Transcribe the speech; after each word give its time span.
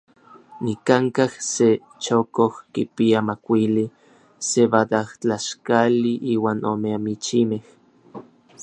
Nikankaj 0.63 1.31
se 1.51 1.67
chokoj 2.03 2.51
kipia 2.73 3.19
makuili 3.27 3.85
sebadajtlaxkali 4.49 6.13
iuan 6.33 6.59
ome 6.73 6.89
amichimej. 6.97 7.63